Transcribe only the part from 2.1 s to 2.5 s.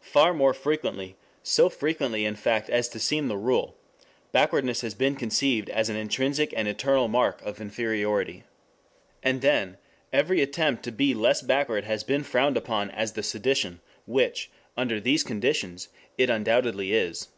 in